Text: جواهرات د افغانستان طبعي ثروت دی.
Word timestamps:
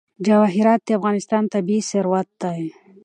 جواهرات 0.27 0.81
د 0.85 0.89
افغانستان 0.99 1.43
طبعي 1.53 1.79
ثروت 1.91 2.29
دی. 2.41 2.61